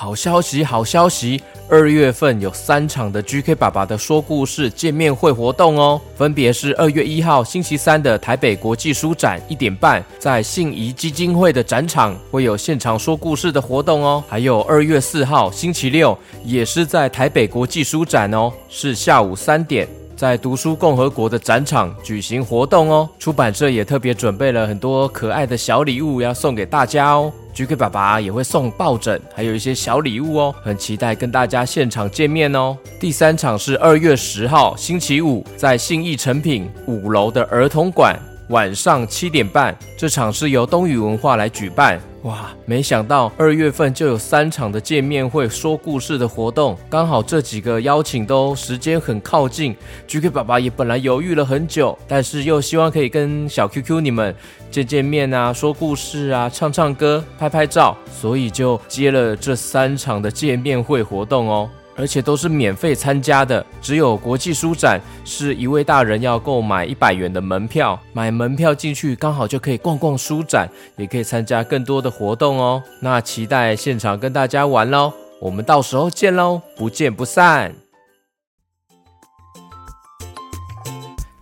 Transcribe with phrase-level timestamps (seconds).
[0.00, 1.42] 好消息，好消息！
[1.68, 19.88] 二月份有三场的 GK 爸爸的说故事见面会活动哦，分别是二月一号星期三的台北国际书展一点半，在信谊基金会的展场会有现场说故事的活动哦，还有二月四号星期六也是在台北国际书展哦，是下午三点。
[20.18, 27.32] 在读书共和国的展场举行活动哦，出版社也特别准备了很多可爱的小礼物要送给大家哦。
[27.54, 32.76] GK 爸爸也会送抱枕，还有一些小礼物哦，很期待跟大家现场见面哦。
[32.98, 38.18] 第三场是二月十号星期五，在信义成品五楼的儿童馆。
[38.48, 42.00] 晚上七点半，这场是由东宇文化来举办。
[42.22, 49.76] 哇，没想到二月份就有三场的见面会、说故事的活动，刚好这几个邀请都时间很靠近。
[50.06, 54.34] GK 爸爸也本来犹豫了很久，但是又希望可以跟小 QQ 你们
[54.70, 61.70] 见见面啊，说故事啊，唱唱歌、拍拍照，所以就接了这三场的见面会活动哦。
[61.98, 72.80] 而且都是免费参加的，只有国际书展是一位大人要购买一百元的门票，买门票进去刚好就可以逛逛书展，也可以参加更多的活动哦。
[73.02, 77.74] 那期待现场跟大家玩喽，我们到时候见喽，不见不散。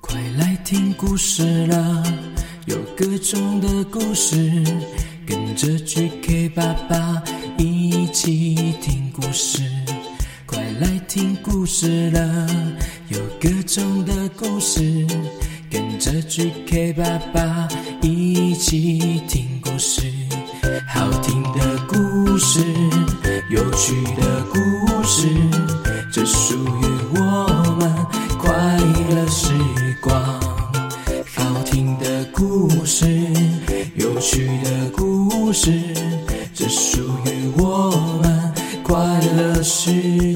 [0.00, 2.02] 快来听故事了，
[2.64, 4.64] 有各种的故事，
[5.26, 7.22] 跟着 GK 爸爸
[7.58, 9.60] 一起听故事。
[11.16, 12.46] 听故事了，
[13.08, 15.06] 有各种的故事，
[15.70, 17.66] 跟着 GK 爸爸
[18.02, 20.02] 一起听故事。
[20.86, 22.60] 好听的故事，
[23.48, 25.26] 有趣的故事，
[26.12, 27.90] 这属于我们
[28.38, 28.52] 快
[29.08, 29.54] 乐时
[30.02, 30.14] 光。
[31.34, 33.06] 好听的故事，
[33.94, 35.72] 有趣的故事，
[36.52, 38.52] 这属于我们
[38.84, 39.02] 快
[39.34, 40.35] 乐时。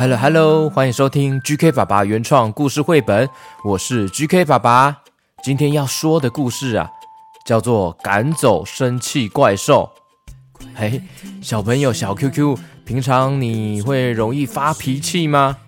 [0.00, 3.28] Hello Hello，欢迎收听 GK 爸爸原创故事绘本，
[3.62, 5.02] 我是 GK 爸爸。
[5.44, 6.90] 今天要说的故事啊，
[7.44, 9.90] 叫做《赶走生气怪兽》。
[10.74, 11.02] 嘿，
[11.42, 15.58] 小朋友小 QQ，平常你会容易发脾气吗？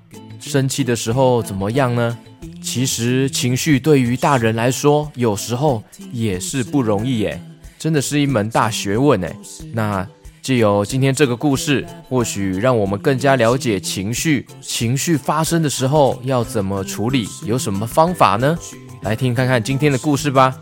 [0.40, 2.16] 生气的时候怎么样呢？
[2.62, 7.38] 其实情绪对于大人来说，有时候也是不容易耶，
[7.78, 9.36] 真的是一门大学问哎。
[9.74, 10.08] 那。
[10.42, 14.44] 借由今天这个故事，或许让我们更加了解情绪。
[14.60, 17.28] 情绪发生的时候要怎么处理？
[17.44, 18.58] 有什么方法呢？
[19.02, 20.52] 来听看看今天的故事吧。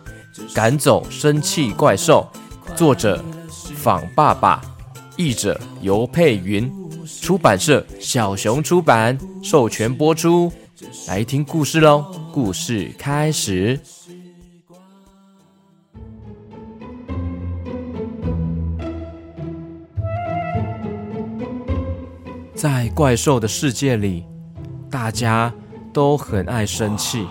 [0.55, 2.29] 赶走生气怪兽，
[2.77, 3.25] 作者
[3.75, 4.61] 仿爸爸，
[5.17, 6.71] 译者游珮芸，
[7.23, 10.53] 出版社小熊出版，授权播出。
[11.09, 12.05] 来听故事喽！
[12.33, 13.81] 故事开始。
[22.60, 24.26] 在怪兽的世界里，
[24.91, 25.50] 大家
[25.94, 27.26] 都很爱生气。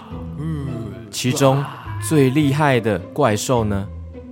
[1.11, 1.63] 其中
[2.01, 3.87] 最厉害的怪兽呢，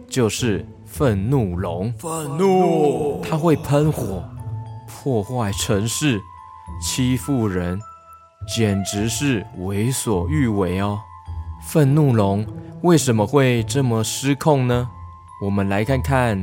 [0.09, 1.93] 就是愤怒龙。
[1.99, 4.27] 愤怒，它会喷火，
[4.87, 6.19] 破坏城市，
[6.81, 7.79] 欺负人，
[8.55, 10.97] 简直是为所欲为哦。
[11.67, 12.43] 愤怒龙
[12.81, 14.89] 为什么会这么失控呢？
[15.45, 16.41] 我们来看看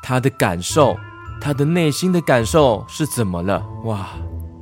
[0.00, 0.96] 它的感受。
[1.40, 3.64] 他的内心的感受是怎么了？
[3.84, 4.08] 哇，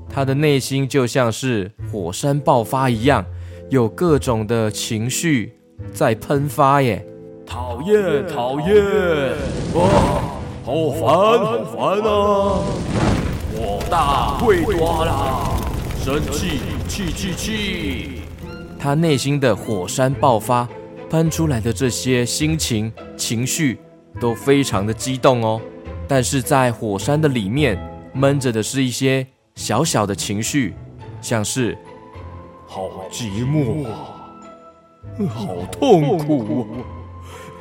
[0.09, 3.25] 他的内心就像是火山爆发一样，
[3.71, 5.57] 有各种的情绪
[5.93, 7.07] 在喷发耶！
[7.47, 8.85] 讨厌，讨厌！
[9.75, 9.89] 哇，
[10.65, 12.61] 好烦，好烦啊！
[13.57, 15.51] 火大会多啦，
[15.99, 18.21] 生气，气气气！
[18.79, 20.69] 他内心的火山爆发，
[21.09, 23.79] 喷出来的这些心情、情绪
[24.21, 25.61] 都非常的激动哦。
[26.07, 27.79] 但是在火山的里面
[28.13, 30.75] 闷着的是一些小小的情绪，
[31.21, 31.77] 像是
[32.67, 33.87] 好寂寞，
[35.29, 36.67] 好痛苦，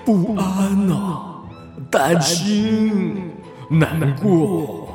[0.03, 1.41] 不安啊，
[1.89, 3.31] 担心，
[3.69, 4.89] 难过。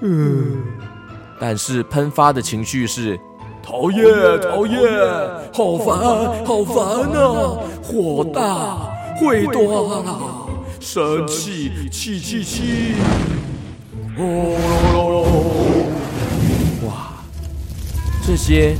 [0.00, 0.62] 嗯，
[1.40, 3.18] 但是喷发的情绪是
[3.62, 4.04] 讨厌，
[4.40, 4.80] 讨厌，
[5.52, 10.43] 好烦，好烦啊，火大，会多了。
[10.84, 12.92] 生气，气气气！
[14.18, 15.88] 哦，
[16.86, 17.24] 哇，
[18.22, 18.76] 这些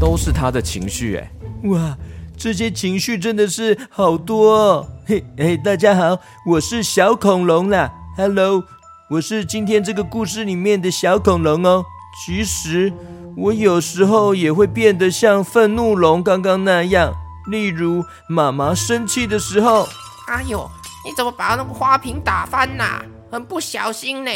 [0.00, 1.30] 都是他的情绪哎！
[1.64, 1.98] 哇，
[2.34, 4.88] 这些情绪真的是好多哦！
[5.04, 8.64] 嘿，嘿，大家好，我是小恐龙啦！Hello，
[9.10, 11.84] 我是今天这个故事里面的小恐龙哦。
[12.24, 12.90] 其实
[13.36, 17.12] 我有时候也会变得像愤怒龙刚刚那样，
[17.50, 19.86] 例如妈妈生气的时候，
[20.28, 20.66] 哎呦！
[21.04, 23.02] 你怎么把那个花瓶打翻呐？
[23.30, 24.30] 很不小心呢。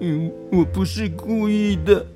[0.00, 2.06] 嗯，我不是故意的。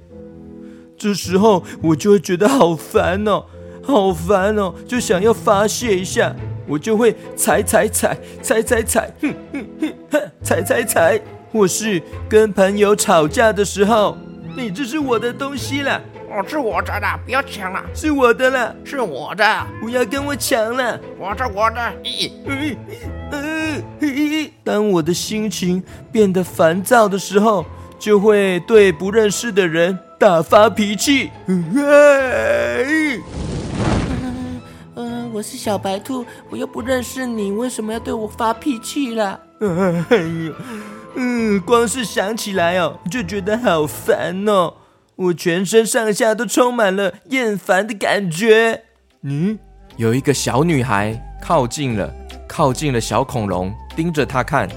[0.96, 3.44] 这时候我就会觉得好烦哦，
[3.82, 6.35] 好烦哦，就想要发泄一下，
[6.67, 9.67] 我就会踩踩踩踩踩踩，哼哼
[10.11, 11.20] 哼，踩踩踩，
[11.52, 14.17] 或是跟朋友吵架的时候，
[14.56, 16.00] 你这是我的东西啦。
[16.31, 21.93] 哦，是我的啦，不要抢了，是我的啦，是我的，不要跟我抢了，我的我的。
[22.02, 22.76] 咦，嗯嗯
[23.31, 23.54] 嗯，
[24.63, 27.65] 当我的心情变得烦躁的时候，
[27.99, 31.31] 就会对不认识的人大发脾气。
[31.47, 33.23] 嗯，
[34.95, 39.39] 呃，我是小白兔，我又不认识你，为什么要对我发脾气啦？
[39.61, 40.55] 哎呦，
[41.17, 44.75] 嗯，光是想起来哦，就觉得好烦哦。
[45.17, 48.83] 我全身上下都充满了厌烦的感觉。
[49.23, 49.59] 嗯，
[49.97, 52.13] 有一个小女孩靠近了，
[52.56, 54.69] 靠近了小恐龙，盯着它看。
[54.69, 54.71] 啊，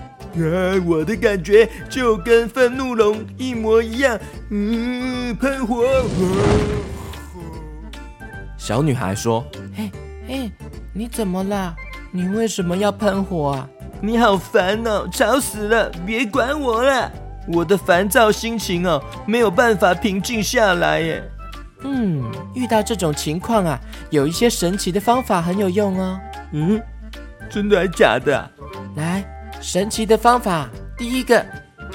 [0.83, 4.17] 我的感觉就跟愤怒龙一模一样。
[4.49, 5.85] 嗯，喷火。
[8.57, 9.45] 小女孩说
[9.77, 9.91] ：“嘿，
[10.27, 10.51] 嘿，
[10.91, 11.75] 你怎么了？
[12.09, 13.69] 你为什么要喷火啊？
[14.01, 15.91] 你好烦哦，吵死了！
[16.03, 17.11] 别管我了。”
[17.53, 21.23] 我的烦躁心情哦，没有办法平静下来耶。
[21.83, 22.23] 嗯，
[22.55, 23.79] 遇到这种情况啊，
[24.09, 26.19] 有一些神奇的方法很有用哦。
[26.53, 26.81] 嗯，
[27.49, 28.51] 真的还假的？
[28.95, 29.25] 来，
[29.61, 31.45] 神奇的方法，第一个，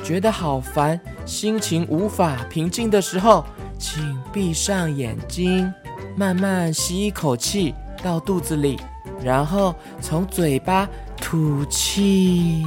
[0.02, 3.44] 觉得好烦，心情无法平静的时候，
[3.78, 5.72] 请闭上眼睛，
[6.16, 8.78] 慢慢吸一口气到肚子里，
[9.22, 12.64] 然后从嘴巴吐气，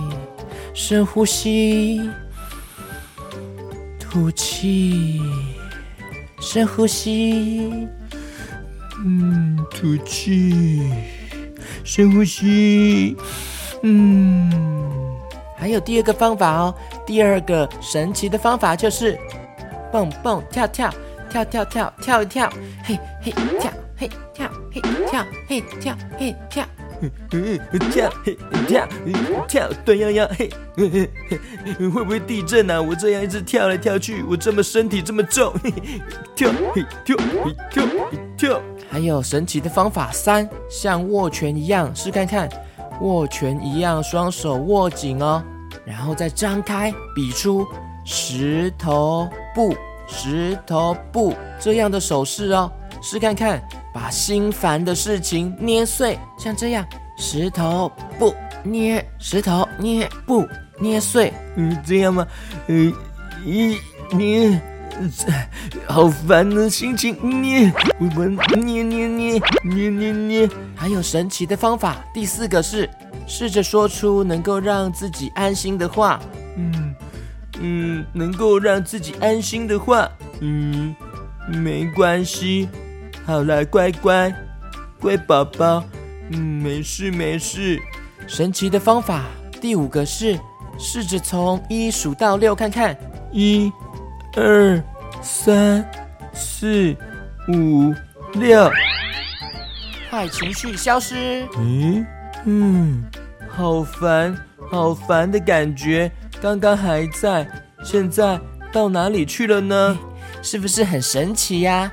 [0.74, 2.10] 深呼吸。
[4.00, 5.22] 吐气，
[6.40, 7.86] 深呼吸，
[9.06, 10.90] 嗯，吐气，
[11.86, 13.16] 深呼吸，
[13.84, 14.52] 嗯。
[15.56, 19.18] 还有第二个方法哦，第二个神奇的方法就是
[19.92, 20.94] 蹦蹦跳跳，
[21.30, 22.52] 跳跳跳跳一跳，
[22.84, 26.66] 嘿嘿跳，嘿跳嘿跳嘿跳嘿跳。
[27.32, 27.60] 嗯，
[27.92, 28.88] 跳嘿跳，
[29.48, 32.82] 跳断腰腰嘿，会不会地震啊？
[32.82, 35.54] 我这样一直跳来跳去，我这么身体这么重，
[36.36, 38.62] 跳嘿跳嘿跳嘿跳。
[38.90, 42.50] 还有神奇的方法三，像握拳一样，试看看，
[43.02, 45.44] 握拳一样，双手握紧哦，
[45.86, 47.66] 然后再张开，比出
[48.06, 49.76] 石头布、
[50.08, 52.72] 石头布这样的手势哦，
[53.02, 53.62] 试看看。
[53.94, 56.86] 把心烦的事情捏碎，像这样，
[57.18, 57.90] 石头
[58.20, 60.46] 布捏，石头捏布
[60.78, 62.28] 捏碎，嗯，这样吗？
[62.68, 62.94] 嗯，
[63.46, 63.78] 一
[64.12, 64.62] 捏，
[65.88, 70.50] 好烦的心情捏，我们捏捏捏捏捏捏。
[70.76, 72.90] 还有神奇的方法，第四个是
[73.28, 76.20] 试着说出能够让自己安心的话，
[76.58, 76.96] 嗯
[77.60, 80.10] 嗯，能够让自己安心的话，
[80.40, 80.96] 嗯，
[81.48, 82.70] 没关系。
[83.26, 84.34] 好了，乖乖，
[85.00, 85.84] 乖宝宝，
[86.30, 87.82] 嗯，没事没事。
[88.28, 89.26] 神奇的方法，
[89.60, 90.40] 第五个是
[90.78, 92.96] 试着从一数到六看看，
[93.32, 93.72] 一、
[94.36, 94.84] 二、
[95.22, 95.90] 三、
[96.34, 96.94] 四、
[97.48, 97.94] 五、
[98.34, 98.70] 六，
[100.12, 101.48] 坏情绪消失。
[101.58, 102.06] 嗯
[102.44, 103.04] 嗯，
[103.48, 104.38] 好烦，
[104.70, 106.12] 好烦的感觉，
[106.42, 107.48] 刚刚还在，
[107.82, 108.38] 现在
[108.74, 109.98] 到哪里去了呢？
[110.42, 111.90] 是不是很神奇呀？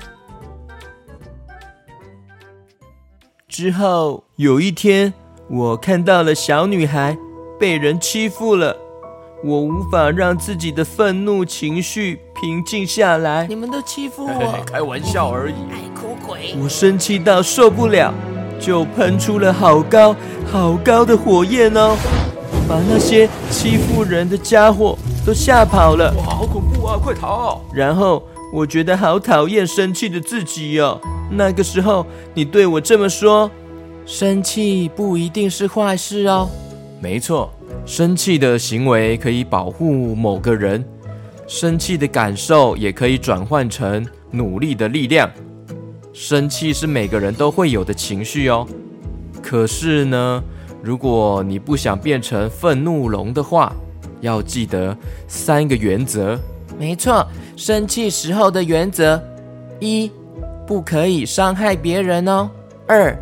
[3.47, 5.13] 之后有一天，
[5.49, 7.17] 我看到了小女孩
[7.57, 8.75] 被人欺负了，
[9.43, 13.47] 我无法让自己的愤怒情绪平静下来。
[13.47, 15.53] 你们都欺负我， 开玩笑而已。
[15.71, 16.53] 爱哭鬼！
[16.61, 18.13] 我生气到受不了，
[18.59, 20.13] 就喷出了好高
[20.51, 21.95] 好高的火焰哦，
[22.67, 26.13] 把那些欺负人的家伙都吓跑了。
[26.17, 26.99] 哇，好恐怖啊！
[27.01, 27.61] 快逃！
[27.73, 28.21] 然后
[28.51, 30.99] 我觉得好讨厌生气的自己哦。
[31.31, 33.49] 那个时候，你对我这么说，
[34.05, 36.49] 生气不一定是坏事哦。
[36.99, 37.49] 没错，
[37.85, 40.83] 生气的行为可以保护某个人，
[41.47, 45.29] 生气的感受也可以转换成努力的力量。
[46.13, 48.67] 生气是每个人都会有的情绪哦。
[49.41, 50.43] 可是呢，
[50.81, 53.73] 如果你不想变成愤怒龙的话，
[54.21, 54.95] 要记得
[55.27, 56.39] 三个原则。
[56.79, 59.21] 没错，生气时候的原则
[59.79, 60.11] 一。
[60.65, 62.49] 不可以伤害别人哦。
[62.87, 63.13] 二，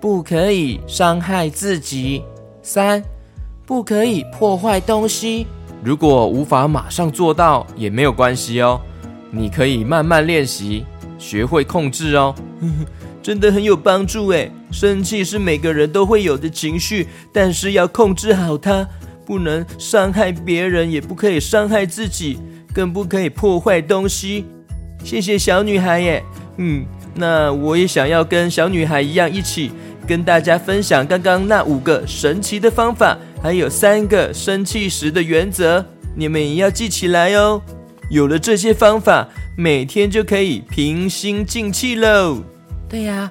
[0.00, 2.22] 不可以伤害自己。
[2.62, 3.02] 三，
[3.66, 5.46] 不可以破坏东西。
[5.84, 8.80] 如果无法马上做到，也没有关系哦。
[9.30, 10.84] 你可以慢慢练习，
[11.18, 12.34] 学会控制哦。
[13.22, 14.50] 真的很有帮助诶。
[14.70, 18.88] 生气是每个人都会有的情绪，但是要控制好它，
[19.24, 22.38] 不能伤害别人，也不可以伤害自己，
[22.72, 24.44] 更不可以破坏东西。
[25.02, 26.24] 谢谢小女孩耶。
[26.58, 29.70] 嗯，那我也想要跟小女孩一样，一起
[30.06, 35.86] 跟大家分享刚刚那五个神奇的方法，还有三个生气时的原则，
[36.16, 37.62] 你们也要记起来哦。
[38.10, 42.42] 有了这些方法，每天就可以平心静气喽。
[42.88, 43.30] 对呀，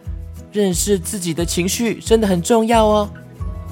[0.53, 3.09] 认识自己的情绪真的很重要哦。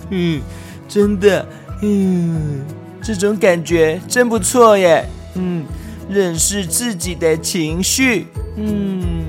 [0.10, 0.42] 嗯，
[0.90, 1.48] 真的，
[1.82, 2.62] 嗯，
[3.02, 5.08] 这种感觉真不错耶。
[5.36, 5.64] 嗯，
[6.10, 9.24] 认识自己的情绪，嗯。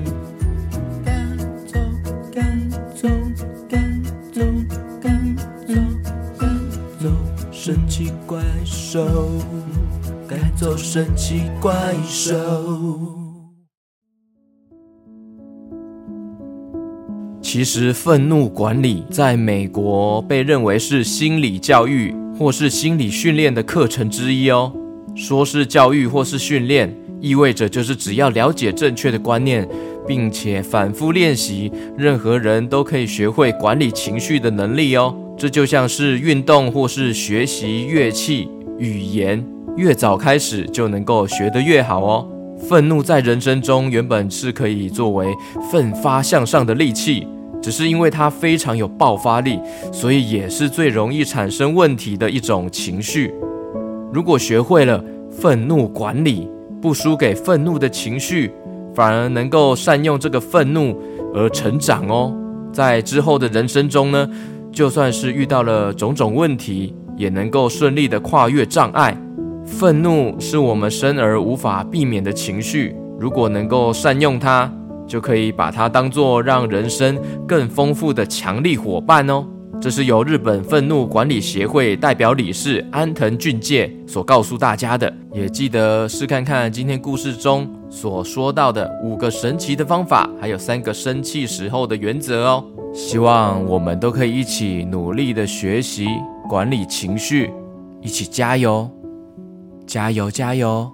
[8.95, 9.05] 兽，
[10.25, 11.73] 赶走神奇怪
[12.07, 12.33] 兽。
[17.41, 24.71] 其实，愤怒管理在美国被认为是心理教育或是心理训练的课程之一哦。
[25.13, 29.67] 说是教育或是训练，意味着就是只要了解正确的观念，
[30.07, 35.13] 并且反复练习，任何人都可以学会管理情绪的能力哦。
[35.37, 42.27] 这就像是运动或是学习乐器、语言，越早开始就能够学得越好哦。
[42.57, 45.33] 愤怒在人生中原本是可以作为
[45.71, 47.27] 奋发向上的利器，
[47.61, 49.59] 只是因为它非常有爆发力，
[49.91, 53.33] 所以也是最容易产生问题的一种情绪。
[54.13, 56.49] 如果学会了愤怒管理，
[56.81, 58.51] 不输给愤怒的情绪，
[58.93, 60.97] 反而能够善用这个愤怒
[61.33, 62.33] 而成长哦。
[62.71, 64.29] 在之后的人生中呢，
[64.71, 69.17] 就算是遇到了种种问题，也能够顺利的跨越障碍。
[69.65, 74.71] 愤怒是我们生而无法避免的情绪，如果能够善用它，
[75.07, 79.45] 就可以把它当作让人生更丰富的强力伙伴哦。
[79.81, 85.13] 这是由日本愤怒管理协会代表理事安藤俊介所告诉大家的。
[85.33, 92.63] 也记得试看看今天故事中所说到的五个神奇的方法，还有三个生气时候的原则哦。
[92.93, 96.07] 希望我们都可以一起努力的学习
[96.47, 97.51] 管理情绪，
[98.01, 98.89] 一起加油，
[99.87, 100.91] 加油，加油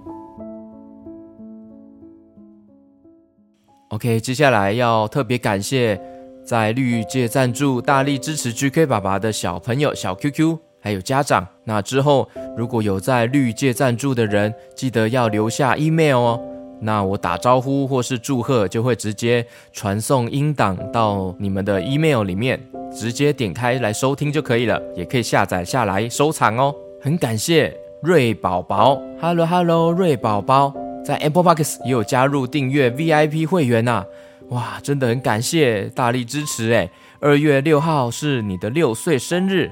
[3.89, 6.01] ！OK，接下来要特别感谢
[6.45, 11.45] 在绿界赞助、大力支持 GK 爸爸的小朋友小 QQ，还有家长。
[11.65, 16.41] 那之后如果有在绿界赞助的人，记得要留下 email 哦。
[16.79, 22.59] 那我打招呼或是祝贺，就会直接传送音档到你们的 email 里面，
[22.93, 26.73] 直接点开来收听就可以了，也可以下载下来收藏哦。
[27.01, 34.05] 很感谢瑞宝宝，Hello Hello，瑞宝宝在 Apple Podcast 也有加入订阅 VIP 会员呐、啊，
[34.49, 36.89] 哇，真的很感谢，大力支持诶。
[37.19, 39.71] 二月六号是你的六岁生日，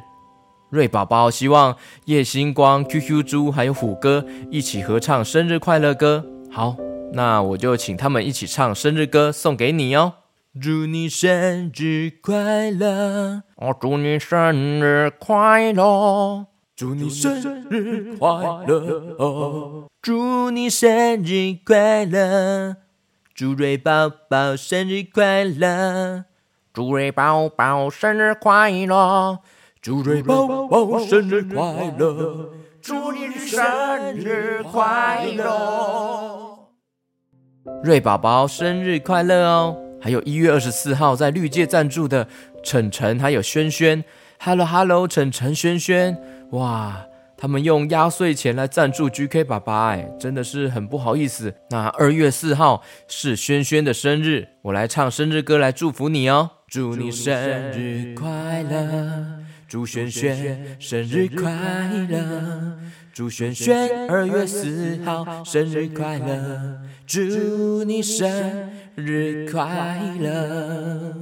[0.70, 6.76] 瑞宝宝希望叶星光、QQ 猪还有虎哥一起合唱生日快乐歌，好。
[7.12, 10.14] 那我就请他们一起唱生日歌送给你哦。
[10.58, 13.44] 祝你生日快乐！
[13.58, 16.48] 哦，祝你生日快乐！
[16.76, 17.40] 祝你生
[17.70, 18.28] 日快
[18.66, 19.16] 乐！
[19.20, 22.78] 哦，祝你生日快乐！
[23.36, 26.26] 祝瑞宝宝生日快乐！
[26.74, 29.42] 祝瑞宝宝生日快乐！
[29.80, 32.50] 祝瑞宝宝生日快乐！
[32.82, 36.70] 祝你生日快乐！
[37.84, 39.86] 瑞宝宝生日快乐哦！
[40.02, 42.28] 还有一月二十四号在绿界赞助的
[42.64, 44.04] 晨晨还有轩轩
[44.40, 46.18] ，Hello Hello，晨晨轩轩，
[46.52, 47.06] 哇，
[47.38, 51.54] 他们用压岁钱来赞助 GK 爸爸，哎，真的是很不好意思。
[51.70, 57.34] 那二月四号是轩轩的生日，我来唱生日歌来祝福你哦，祝你生
[57.72, 61.52] 日快乐，祝轩轩生日快
[62.10, 62.78] 乐。
[63.12, 71.16] 祝轩轩二月四号生日快乐，祝你生日快乐！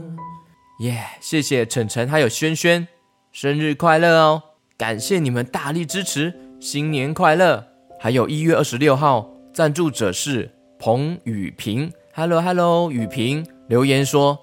[0.79, 2.87] 耶，yeah, 谢谢晨晨还有轩轩，
[3.31, 4.43] 生日快乐哦！
[4.77, 7.65] 感谢你们大力支持，新年快乐！
[7.99, 14.37] 还有一月二十六号，赞助者是彭雨萍，Hello Hello，雨萍留言说，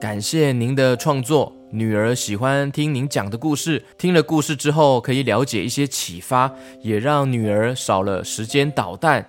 [0.00, 1.56] 感谢您的创作。
[1.72, 9.24] 女儿喜欢听您讲的故事，听了故事之后可以了解一些启发，也让女儿少了时间捣蛋。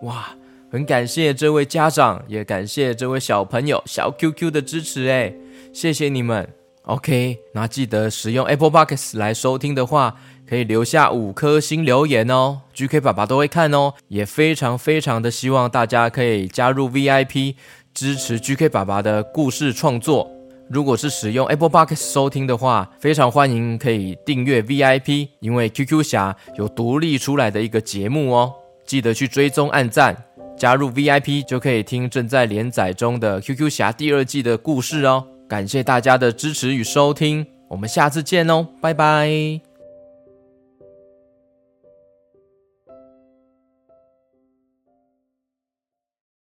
[0.00, 0.30] 哇，
[0.72, 5.30] 很感谢这位家长，也感谢这位小朋友小 QQ 的支持，哎，
[5.70, 6.48] 谢谢你们。
[6.84, 10.16] OK，那记得使用 Apple Podcast 来收听的话，
[10.48, 13.92] 可以留下五颗星留言哦，GK 爸爸都会看哦。
[14.08, 17.56] 也非常非常的希望大家可以加入 VIP，
[17.92, 20.30] 支持 GK 爸爸的故事创作。
[20.70, 28.54] 如果是使用 Apple Podcast 收听的话，非常欢迎可以订阅 VIP，因为 QQ 侠有独立出来的一个节目哦。
[28.84, 30.24] 记得去追踪、按赞、
[30.62, 35.26] 加入 VIP，就可以听正在连载中的 QQ 侠第二季的故事哦。
[35.48, 39.71] 感谢大家的支持与收听，我们下次见哦，拜拜。